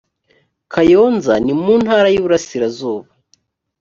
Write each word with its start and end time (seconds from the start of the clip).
kayonza 0.73 1.33
ni 1.43 1.53
mu 1.61 1.73
ntara 1.81 2.07
y 2.09 2.17
iburasirazuba 2.19 3.07